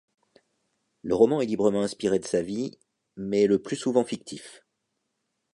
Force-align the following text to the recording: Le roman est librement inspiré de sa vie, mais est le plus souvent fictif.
Le 1.03 1.13
roman 1.13 1.41
est 1.41 1.45
librement 1.45 1.83
inspiré 1.83 2.17
de 2.17 2.25
sa 2.25 2.41
vie, 2.41 2.75
mais 3.17 3.43
est 3.43 3.47
le 3.47 3.61
plus 3.61 3.75
souvent 3.75 4.03
fictif. 4.03 4.65